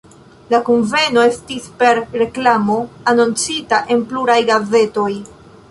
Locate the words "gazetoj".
4.53-5.11